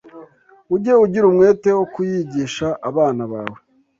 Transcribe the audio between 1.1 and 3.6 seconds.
umwete wo kuyigisha abana bawe